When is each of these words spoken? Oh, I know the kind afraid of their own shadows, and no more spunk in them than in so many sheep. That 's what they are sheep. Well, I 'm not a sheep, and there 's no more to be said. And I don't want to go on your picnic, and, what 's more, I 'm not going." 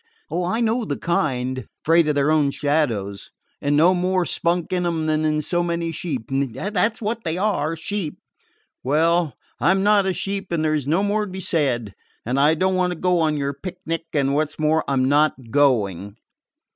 Oh, 0.31 0.43
I 0.43 0.61
know 0.61 0.83
the 0.83 0.97
kind 0.97 1.67
afraid 1.85 2.07
of 2.07 2.15
their 2.15 2.31
own 2.31 2.49
shadows, 2.49 3.29
and 3.61 3.77
no 3.77 3.93
more 3.93 4.25
spunk 4.25 4.73
in 4.73 4.81
them 4.81 5.05
than 5.05 5.25
in 5.25 5.43
so 5.43 5.61
many 5.61 5.91
sheep. 5.91 6.23
That 6.31 6.97
's 6.97 7.03
what 7.03 7.23
they 7.23 7.37
are 7.37 7.75
sheep. 7.75 8.17
Well, 8.83 9.35
I 9.59 9.69
'm 9.69 9.83
not 9.83 10.07
a 10.07 10.13
sheep, 10.15 10.51
and 10.51 10.65
there 10.65 10.75
's 10.75 10.87
no 10.87 11.03
more 11.03 11.27
to 11.27 11.31
be 11.31 11.39
said. 11.39 11.93
And 12.25 12.39
I 12.39 12.55
don't 12.55 12.73
want 12.73 12.89
to 12.93 12.97
go 12.99 13.19
on 13.19 13.37
your 13.37 13.53
picnic, 13.53 14.05
and, 14.15 14.33
what 14.33 14.49
's 14.49 14.57
more, 14.57 14.83
I 14.87 14.93
'm 14.93 15.05
not 15.07 15.33
going." 15.51 16.15